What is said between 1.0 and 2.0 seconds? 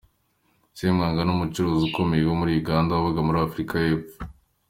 ni umucuruzi